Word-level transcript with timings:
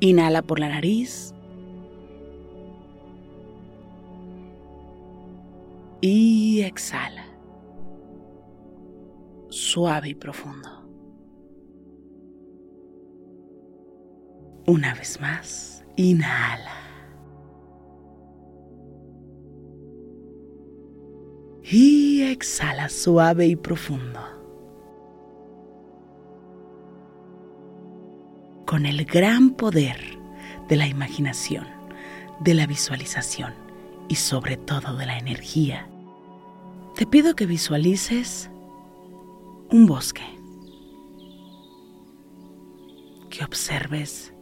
Inhala 0.00 0.42
por 0.42 0.60
la 0.60 0.68
nariz. 0.68 1.34
Y 6.00 6.62
exhala. 6.62 7.24
Suave 9.48 10.10
y 10.10 10.14
profundo. 10.14 10.68
Una 14.66 14.94
vez 14.94 15.20
más, 15.20 15.84
inhala. 15.96 16.76
Y 21.64 22.22
exhala 22.22 22.88
suave 22.88 23.46
y 23.46 23.56
profundo. 23.56 24.37
Con 28.68 28.84
el 28.84 29.06
gran 29.06 29.52
poder 29.52 29.96
de 30.68 30.76
la 30.76 30.86
imaginación, 30.86 31.66
de 32.38 32.52
la 32.52 32.66
visualización 32.66 33.54
y 34.08 34.16
sobre 34.16 34.58
todo 34.58 34.94
de 34.94 35.06
la 35.06 35.16
energía, 35.16 35.88
te 36.94 37.06
pido 37.06 37.34
que 37.34 37.46
visualices 37.46 38.50
un 39.70 39.86
bosque, 39.86 40.26
que 43.30 43.42
observes 43.42 44.34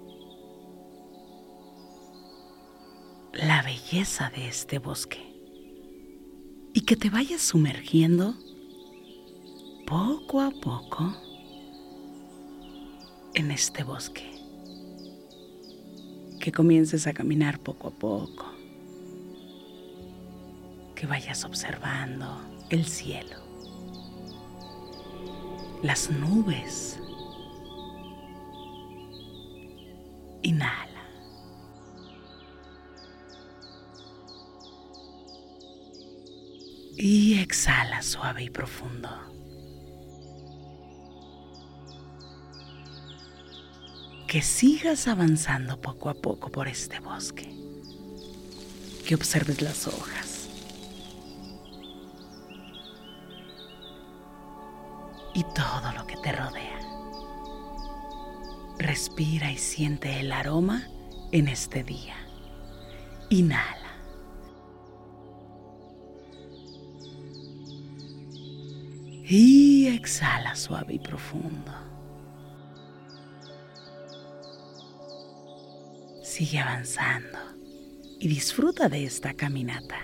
la 3.32 3.62
belleza 3.62 4.32
de 4.34 4.48
este 4.48 4.80
bosque. 4.80 5.20
Y 6.74 6.80
que 6.80 6.96
te 6.96 7.10
vayas 7.10 7.42
sumergiendo 7.42 8.34
poco 9.86 10.40
a 10.40 10.50
poco 10.50 11.14
en 13.36 13.50
este 13.50 13.84
bosque. 13.84 14.24
Que 16.40 16.50
comiences 16.50 17.06
a 17.06 17.12
caminar 17.12 17.60
poco 17.60 17.88
a 17.88 17.90
poco. 17.92 18.46
Que 20.94 21.06
vayas 21.06 21.44
observando 21.44 22.40
el 22.70 22.86
cielo, 22.86 23.36
las 25.82 26.10
nubes. 26.10 26.98
Inhala. 30.42 30.86
Y 36.96 37.38
exhala 37.40 38.00
suave 38.00 38.44
y 38.44 38.50
profundo. 38.50 39.35
Que 44.36 44.42
sigas 44.42 45.08
avanzando 45.08 45.80
poco 45.80 46.10
a 46.10 46.14
poco 46.14 46.52
por 46.52 46.68
este 46.68 47.00
bosque, 47.00 47.50
que 49.06 49.14
observes 49.14 49.62
las 49.62 49.86
hojas 49.86 50.50
y 55.32 55.42
todo 55.42 55.90
lo 55.96 56.06
que 56.06 56.18
te 56.18 56.32
rodea. 56.32 56.80
Respira 58.76 59.50
y 59.50 59.56
siente 59.56 60.20
el 60.20 60.30
aroma 60.30 60.86
en 61.32 61.48
este 61.48 61.82
día. 61.82 62.16
Inhala. 63.30 63.94
Y 69.24 69.86
exhala 69.86 70.54
suave 70.54 70.92
y 70.92 70.98
profundo. 70.98 71.95
Sigue 76.36 76.58
avanzando 76.58 77.38
y 78.20 78.28
disfruta 78.28 78.90
de 78.90 79.04
esta 79.04 79.32
caminata. 79.32 79.96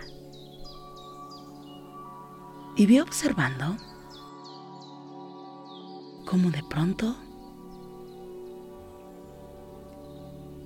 Y 2.74 2.86
ve 2.86 3.02
observando 3.02 3.76
cómo 6.24 6.50
de 6.50 6.62
pronto 6.70 7.14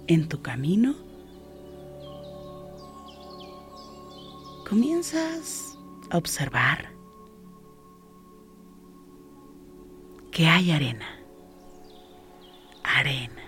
en 0.07 0.29
tu 0.29 0.41
camino 0.41 0.95
comienzas 4.69 5.77
a 6.11 6.19
observar 6.19 6.93
que 10.31 10.47
hay 10.47 10.71
arena. 10.71 11.09
Arena. 12.85 13.43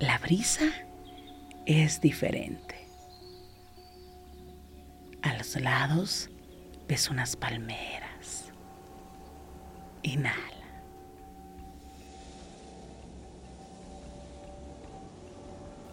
La 0.00 0.18
brisa 0.18 0.87
es 1.68 2.00
diferente. 2.00 2.88
A 5.20 5.34
los 5.36 5.54
lados 5.60 6.30
ves 6.88 7.10
unas 7.10 7.36
palmeras. 7.36 8.50
Inhala. 10.02 10.38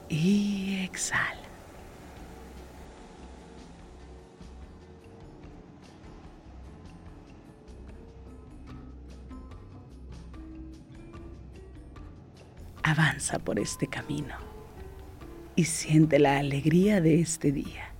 Y 0.07 0.85
exhala. 0.85 1.41
Avanza 12.81 13.39
por 13.39 13.59
este 13.59 13.87
camino 13.87 14.54
y 15.55 15.65
siente 15.65 16.19
la 16.19 16.37
alegría 16.39 17.01
de 17.01 17.21
este 17.21 17.51
día. 17.51 17.91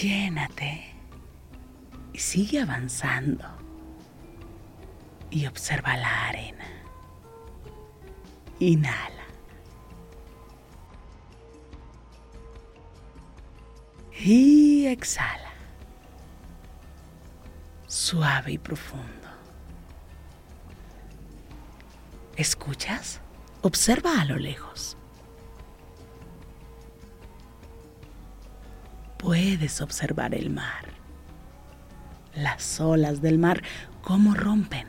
Llénate 0.00 0.92
y 2.12 2.18
sigue 2.18 2.60
avanzando 2.60 3.44
y 5.30 5.46
observa 5.46 5.96
la 5.96 6.28
arena. 6.28 6.64
Inhala. 8.58 9.12
Y 14.18 14.86
exhala. 14.86 15.52
Suave 17.86 18.52
y 18.52 18.58
profundo. 18.58 19.28
¿Escuchas? 22.36 23.20
Observa 23.62 24.20
a 24.20 24.24
lo 24.24 24.36
lejos. 24.36 24.96
Puedes 29.26 29.80
observar 29.80 30.36
el 30.36 30.50
mar, 30.50 30.84
las 32.36 32.78
olas 32.78 33.20
del 33.20 33.40
mar, 33.40 33.60
cómo 34.00 34.34
rompen. 34.34 34.86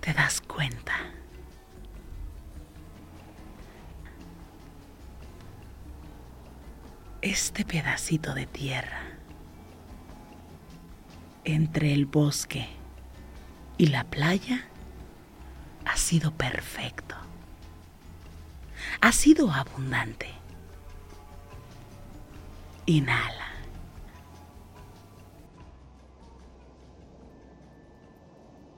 Te 0.00 0.14
das 0.14 0.40
cuenta. 0.40 0.94
Este 7.20 7.66
pedacito 7.66 8.32
de 8.32 8.46
tierra 8.46 9.02
entre 11.44 11.92
el 11.92 12.06
bosque 12.06 12.68
y 13.76 13.88
la 13.88 14.04
playa 14.04 14.64
ha 15.84 15.98
sido 15.98 16.32
perfecto. 16.32 17.16
Ha 19.02 19.12
sido 19.12 19.52
abundante. 19.52 20.35
Inhala. 22.86 23.46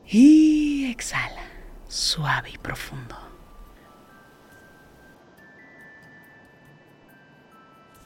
Y 0.07 0.91
exhala, 0.91 1.43
suave 1.87 2.51
y 2.51 2.59
profundo. 2.59 3.15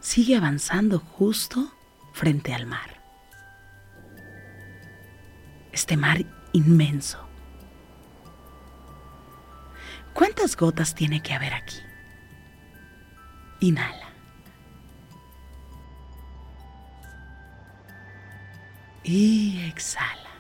Sigue 0.01 0.37
avanzando 0.37 0.99
justo 0.99 1.73
frente 2.13 2.53
al 2.53 2.67
mar. 2.67 3.01
Este 5.71 5.97
mar 5.97 6.19
inmenso. 6.53 7.25
¿Cuántas 10.13 10.57
gotas 10.57 10.95
tiene 10.97 11.23
que 11.23 11.33
haber 11.33 11.55
aquí? 11.55 11.79
Inhala. 13.61 14.02
Y 19.05 19.65
exhala. 19.69 20.31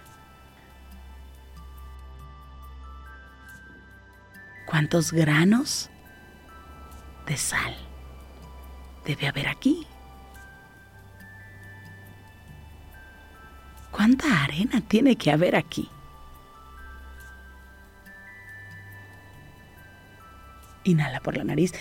¿Cuántos 4.66 5.12
granos 5.12 5.90
de 7.26 7.36
sal 7.36 7.76
debe 9.04 9.28
haber 9.28 9.48
aquí? 9.48 9.86
¿Cuánta 13.90 14.44
arena 14.44 14.80
tiene 14.80 15.16
que 15.16 15.30
haber 15.30 15.56
aquí? 15.56 15.90
Inhala 20.84 21.20
por 21.20 21.36
la 21.36 21.44
nariz. 21.44 21.72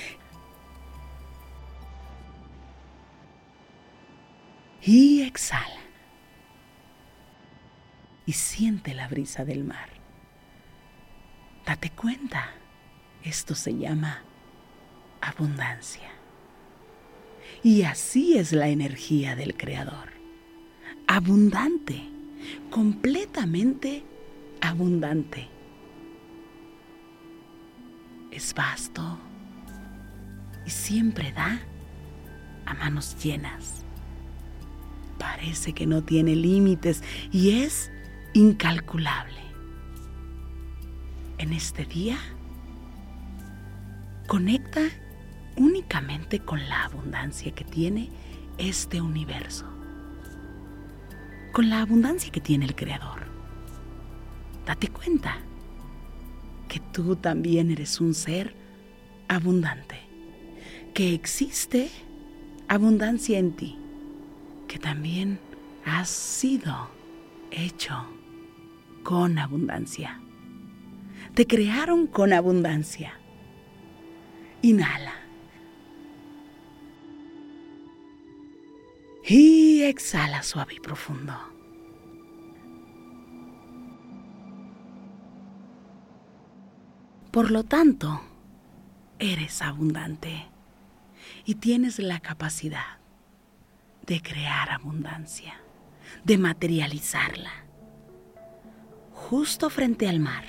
Y 4.82 5.22
exhala. 5.22 5.81
Y 8.26 8.34
siente 8.34 8.94
la 8.94 9.08
brisa 9.08 9.46
del 9.46 9.64
mar. 9.64 9.90
Date 11.66 11.92
cuenta, 11.92 12.52
esto 13.24 13.56
se 13.56 13.78
llama 13.78 14.24
abundancia. 15.22 16.10
Y 17.64 17.84
así 17.84 18.38
es 18.38 18.52
la 18.52 18.68
energía 18.70 19.36
del 19.36 19.56
Creador. 19.56 20.10
Abundante, 21.08 22.04
completamente 22.70 24.04
abundante 24.62 25.50
es 28.32 28.54
vasto 28.54 29.20
y 30.66 30.70
siempre 30.70 31.32
da 31.34 31.62
a 32.66 32.74
manos 32.74 33.16
llenas. 33.22 33.84
Parece 35.20 35.74
que 35.74 35.86
no 35.86 36.04
tiene 36.04 36.36
límites 36.36 37.04
y 37.32 37.62
es 37.64 37.92
incalculable. 38.34 39.42
En 41.38 41.54
este 41.54 41.86
día, 41.86 42.18
conecta 44.28 44.82
únicamente 45.58 46.40
con 46.40 46.68
la 46.70 46.86
abundancia 46.86 47.52
que 47.52 47.66
tiene 47.66 48.10
este 48.58 49.02
universo, 49.02 49.66
con 51.52 51.70
la 51.70 51.82
abundancia 51.82 52.32
que 52.32 52.40
tiene 52.40 52.66
el 52.66 52.76
Creador. 52.76 53.28
Date 54.66 54.88
cuenta 54.88 55.40
que 56.70 56.80
tú 56.80 57.18
también 57.18 57.72
eres 57.72 58.00
un 58.00 58.14
ser 58.14 58.56
abundante, 59.28 60.00
que 60.94 61.14
existe 61.14 61.90
abundancia 62.70 63.40
en 63.40 63.52
ti, 63.54 63.78
que 64.70 64.80
también 64.80 65.40
has 65.84 66.08
sido 66.08 66.90
hecho 67.50 68.21
con 69.04 69.38
abundancia. 69.38 70.22
Te 71.34 71.48
crearon 71.48 72.08
con 72.08 72.34
abundancia. 72.34 73.14
Inhala. 74.62 75.14
Y 79.28 79.84
exhala 79.84 80.44
suave 80.44 80.76
y 80.76 80.80
profundo. 80.80 81.34
Por 87.32 87.50
lo 87.50 87.64
tanto, 87.64 88.22
eres 89.20 89.62
abundante 89.62 90.48
y 91.46 91.56
tienes 91.56 92.00
la 92.00 92.20
capacidad 92.20 93.00
de 94.06 94.22
crear 94.22 94.70
abundancia, 94.70 95.62
de 96.26 96.38
materializarla, 96.38 97.52
justo 99.32 99.70
frente 99.70 100.10
al 100.10 100.20
mar. 100.20 100.44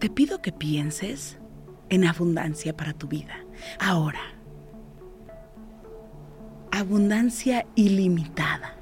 Te 0.00 0.10
pido 0.10 0.42
que 0.42 0.50
pienses 0.50 1.38
en 1.88 2.04
abundancia 2.04 2.76
para 2.76 2.92
tu 2.92 3.06
vida. 3.06 3.46
Ahora, 3.78 4.20
abundancia 6.72 7.64
ilimitada 7.76 8.74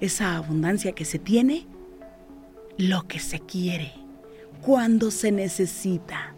esa 0.00 0.36
abundancia 0.36 0.92
que 0.92 1.04
se 1.04 1.18
tiene, 1.18 1.66
lo 2.78 3.06
que 3.06 3.18
se 3.18 3.40
quiere, 3.40 3.92
cuando 4.62 5.10
se 5.10 5.32
necesita. 5.32 6.34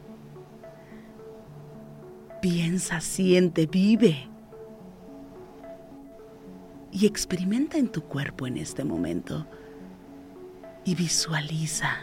Piensa, 2.42 3.00
siente, 3.00 3.66
vive 3.66 4.28
y 6.92 7.06
experimenta 7.06 7.78
en 7.78 7.88
tu 7.88 8.02
cuerpo 8.02 8.46
en 8.46 8.56
este 8.56 8.84
momento. 8.84 9.46
Y 10.84 10.94
visualiza 10.94 12.00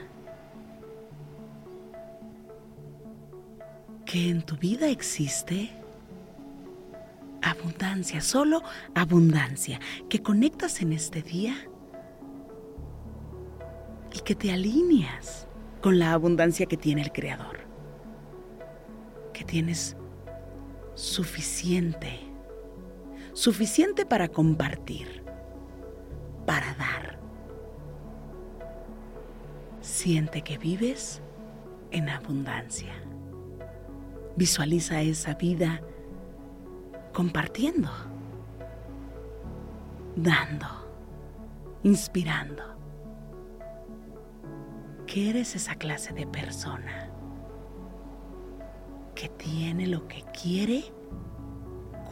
que 4.06 4.30
en 4.30 4.44
tu 4.44 4.56
vida 4.58 4.88
existe 4.90 5.72
abundancia, 7.42 8.22
solo 8.22 8.64
abundancia, 8.94 9.80
que 10.10 10.22
conectas 10.22 10.82
en 10.82 10.94
este 10.94 11.22
día 11.22 11.56
y 14.14 14.20
que 14.20 14.36
te 14.36 14.52
alineas 14.52 15.48
con 15.82 16.00
la 16.00 16.14
abundancia 16.14 16.66
que 16.66 16.78
tiene 16.78 17.02
el 17.02 17.12
Creador, 17.12 17.60
que 19.34 19.44
tienes 19.44 19.96
suficiente, 20.96 22.20
suficiente 23.36 24.06
para 24.06 24.30
compartir, 24.30 25.22
para 26.46 26.74
dar. 26.76 27.20
Siente 29.82 30.42
que 30.42 30.58
vives 30.58 31.22
en 31.92 32.08
abundancia. 32.10 32.94
Visualiza 34.38 35.02
esa 35.02 35.34
vida 35.34 35.82
compartiendo, 37.14 37.90
dando, 40.16 40.68
inspirando. 41.84 42.64
Que 45.06 45.30
eres 45.30 45.56
esa 45.56 45.76
clase 45.76 46.14
de 46.14 46.26
persona 46.26 47.10
que 49.14 49.28
tiene 49.28 49.88
lo 49.88 50.08
que 50.08 50.24
quiere 50.34 50.86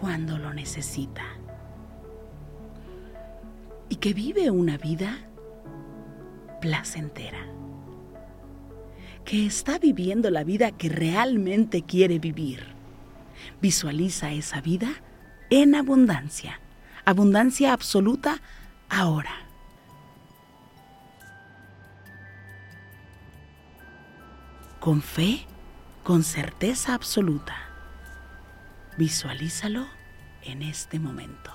cuando 0.03 0.37
lo 0.37 0.53
necesita 0.53 1.23
y 3.87 3.95
que 3.95 4.13
vive 4.13 4.51
una 4.51 4.77
vida 4.77 5.17
placentera, 6.59 7.39
que 9.23 9.45
está 9.45 9.79
viviendo 9.79 10.29
la 10.29 10.43
vida 10.43 10.71
que 10.71 10.89
realmente 10.89 11.83
quiere 11.83 12.19
vivir 12.19 12.73
Visualiza 13.61 14.31
esa 14.33 14.59
vida 14.61 14.89
en 15.49 15.75
abundancia, 15.75 16.59
abundancia 17.05 17.73
absoluta 17.73 18.41
ahora. 18.89 19.31
Con 24.79 25.01
fe, 25.01 25.45
con 26.03 26.23
certeza 26.23 26.93
absoluta. 26.93 27.72
Visualízalo 28.95 29.87
en 30.43 30.61
este 30.61 30.99
momento. 30.99 31.51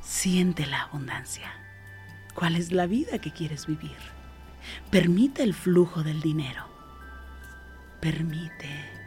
Siente 0.00 0.66
la 0.66 0.82
abundancia. 0.82 1.52
¿Cuál 2.34 2.56
es 2.56 2.72
la 2.72 2.86
vida 2.86 3.18
que 3.18 3.30
quieres 3.30 3.66
vivir? 3.66 3.96
Permite 4.90 5.42
el 5.42 5.52
flujo 5.52 6.02
del 6.02 6.22
dinero. 6.22 6.66
Permite 8.00 8.97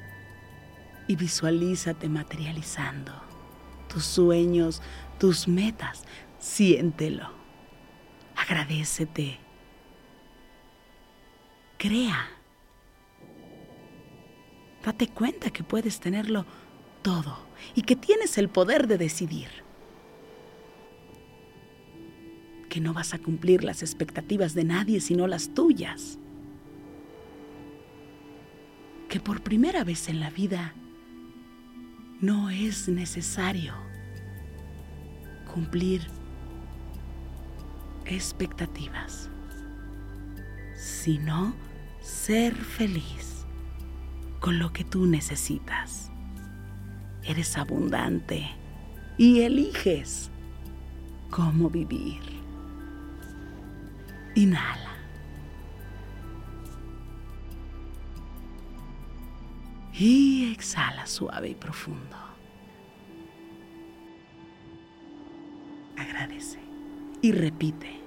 y 1.11 1.15
visualízate 1.17 2.07
materializando 2.07 3.11
tus 3.89 4.05
sueños, 4.05 4.81
tus 5.19 5.45
metas. 5.45 6.03
Siéntelo. 6.39 7.29
Agradecete. 8.33 9.37
Crea. 11.77 12.29
Date 14.85 15.09
cuenta 15.09 15.49
que 15.49 15.65
puedes 15.65 15.99
tenerlo 15.99 16.45
todo 17.01 17.45
y 17.75 17.81
que 17.81 17.97
tienes 17.97 18.37
el 18.37 18.47
poder 18.47 18.87
de 18.87 18.97
decidir. 18.97 19.49
que 22.69 22.79
no 22.79 22.93
vas 22.93 23.13
a 23.13 23.19
cumplir 23.19 23.65
las 23.65 23.81
expectativas 23.81 24.53
de 24.53 24.63
nadie 24.63 25.01
sino 25.01 25.27
las 25.27 25.53
tuyas. 25.53 26.17
Que 29.09 29.19
por 29.19 29.43
primera 29.43 29.83
vez 29.83 30.07
en 30.07 30.21
la 30.21 30.29
vida 30.29 30.73
no 32.21 32.51
es 32.51 32.87
necesario 32.87 33.73
cumplir 35.51 36.07
expectativas, 38.05 39.27
sino 40.75 41.55
ser 41.99 42.53
feliz 42.55 43.45
con 44.39 44.59
lo 44.59 44.71
que 44.71 44.83
tú 44.83 45.07
necesitas. 45.07 46.11
Eres 47.23 47.57
abundante 47.57 48.47
y 49.17 49.41
eliges 49.41 50.29
cómo 51.31 51.69
vivir. 51.69 52.21
Inhala. 54.35 54.90
Y 59.93 60.51
exhala 60.51 61.05
suave 61.05 61.49
y 61.49 61.55
profundo. 61.55 62.17
Agradece 65.97 66.59
y 67.21 67.31
repite. 67.31 67.99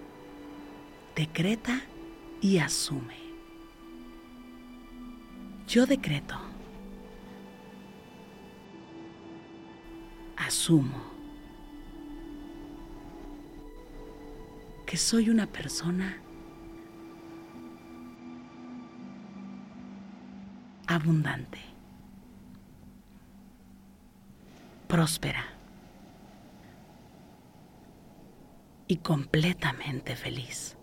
Decreta 1.15 1.81
y 2.41 2.59
asume. 2.59 3.17
Yo 5.67 5.87
decreto. 5.87 6.37
Asumo 10.37 11.15
soy 14.97 15.31
una 15.31 15.47
persona 15.47 16.17
abundante, 20.87 21.59
próspera 24.87 25.45
y 28.87 28.97
completamente 28.99 30.17
feliz. 30.17 30.77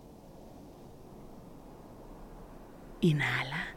Inhala. 3.02 3.76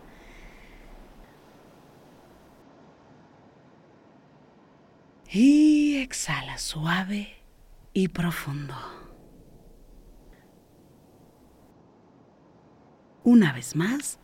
Y 5.30 5.96
exhala 5.96 6.58
suave 6.58 7.36
y 7.92 8.08
profundo. 8.08 8.74
Una 13.24 13.52
vez 13.52 13.74
más, 13.74 14.18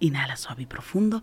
inhala 0.00 0.36
suave 0.36 0.62
y 0.62 0.66
profundo. 0.66 1.22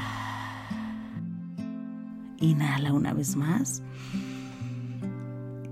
Inhala 2.41 2.91
una 2.91 3.13
vez 3.13 3.35
más. 3.35 3.81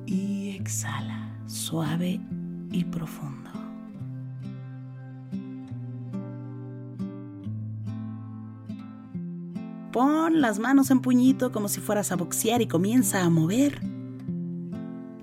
Y 0.06 0.52
exhala, 0.52 1.36
suave 1.48 2.22
y 2.72 2.84
profundo. 2.86 3.50
Pon 9.92 10.40
las 10.40 10.60
manos 10.60 10.92
en 10.92 11.02
puñito 11.02 11.52
como 11.52 11.68
si 11.68 11.82
fueras 11.82 12.12
a 12.12 12.16
boxear 12.16 12.62
y 12.62 12.68
comienza 12.68 13.24
a 13.24 13.30
mover 13.30 13.82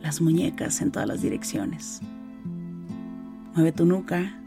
las 0.01 0.21
muñecas 0.21 0.81
en 0.83 0.91
todas 0.91 1.07
las 1.09 1.23
direcciones. 1.23 2.01
Mueve 3.55 3.73
tu 3.73 3.87
nuca. 3.87 4.39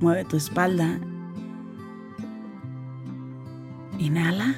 Mueve 0.00 0.24
tu 0.24 0.36
espalda. 0.36 1.00
Inhala. 3.98 4.54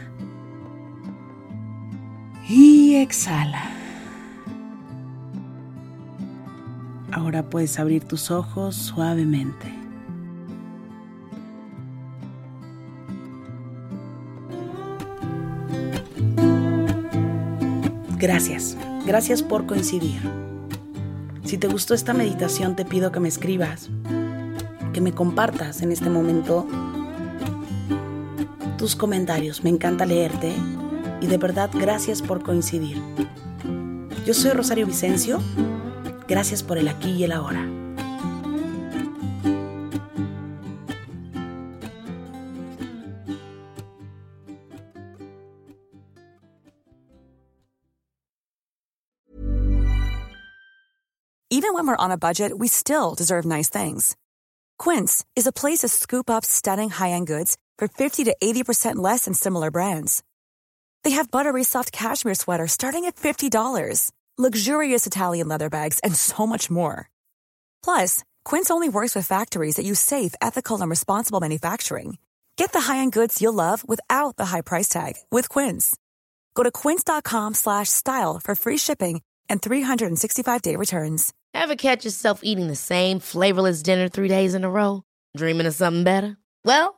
Y 2.48 2.96
exhala. 2.96 3.70
Ahora 7.12 7.48
puedes 7.50 7.78
abrir 7.78 8.04
tus 8.04 8.30
ojos 8.30 8.74
suavemente. 8.74 9.78
Gracias, 18.18 18.76
gracias 19.06 19.42
por 19.42 19.66
coincidir. 19.66 20.20
Si 21.44 21.56
te 21.56 21.68
gustó 21.68 21.94
esta 21.94 22.12
meditación 22.12 22.74
te 22.76 22.84
pido 22.84 23.12
que 23.12 23.20
me 23.20 23.28
escribas, 23.28 23.90
que 24.92 25.00
me 25.00 25.12
compartas 25.12 25.82
en 25.82 25.92
este 25.92 26.10
momento 26.10 26.66
tus 28.78 28.96
comentarios. 28.96 29.62
Me 29.62 29.68
encanta 29.68 30.06
leerte 30.06 30.54
y 31.20 31.26
de 31.26 31.36
verdad 31.36 31.68
gracias 31.74 32.22
por 32.22 32.42
coincidir. 32.42 33.02
Yo 34.24 34.32
soy 34.32 34.52
Rosario 34.52 34.86
Vicencio. 34.86 35.40
Gracias 36.26 36.62
por 36.62 36.78
el 36.78 36.88
aquí 36.88 37.10
y 37.10 37.24
el 37.24 37.32
ahora. 37.32 37.66
Even 51.50 51.74
when 51.74 51.88
we're 51.88 51.96
on 51.96 52.12
a 52.12 52.16
budget, 52.16 52.52
we 52.56 52.68
still 52.68 53.14
deserve 53.16 53.44
nice 53.44 53.68
things. 53.68 54.16
Quince 54.78 55.24
is 55.34 55.46
a 55.46 55.52
place 55.52 55.78
to 55.78 55.88
scoop 55.88 56.30
up 56.30 56.44
stunning 56.44 56.88
high-end 56.88 57.26
goods 57.26 57.56
for 57.78 57.88
50 57.88 58.24
to 58.24 58.36
80% 58.42 58.96
less 58.96 59.24
than 59.24 59.34
similar 59.34 59.70
brands. 59.70 60.22
They 61.04 61.12
have 61.12 61.30
buttery 61.30 61.64
soft 61.64 61.90
cashmere 61.90 62.34
sweaters 62.34 62.72
starting 62.72 63.06
at 63.06 63.16
$50, 63.16 64.10
luxurious 64.36 65.06
Italian 65.06 65.48
leather 65.48 65.70
bags, 65.70 65.98
and 66.00 66.14
so 66.14 66.46
much 66.46 66.70
more. 66.70 67.08
Plus, 67.82 68.24
Quince 68.44 68.70
only 68.70 68.90
works 68.90 69.14
with 69.14 69.26
factories 69.26 69.76
that 69.76 69.86
use 69.86 70.00
safe, 70.00 70.34
ethical, 70.42 70.80
and 70.80 70.90
responsible 70.90 71.40
manufacturing. 71.40 72.18
Get 72.56 72.72
the 72.72 72.80
high-end 72.80 73.12
goods 73.12 73.40
you'll 73.40 73.54
love 73.54 73.88
without 73.88 74.36
the 74.36 74.46
high 74.46 74.62
price 74.62 74.88
tag 74.88 75.14
with 75.30 75.48
Quince. 75.48 75.96
Go 76.54 76.62
to 76.62 76.70
quince.com/style 76.70 78.40
for 78.44 78.54
free 78.54 78.78
shipping 78.78 79.22
and 79.48 79.62
365-day 79.62 80.76
returns. 80.76 81.32
Ever 81.54 81.76
catch 81.76 82.04
yourself 82.04 82.40
eating 82.42 82.68
the 82.68 82.76
same 82.76 83.20
flavorless 83.20 83.82
dinner 83.82 84.08
three 84.08 84.28
days 84.28 84.54
in 84.54 84.64
a 84.64 84.70
row? 84.70 85.02
Dreaming 85.36 85.66
of 85.66 85.74
something 85.74 86.04
better? 86.04 86.36
Well, 86.64 86.97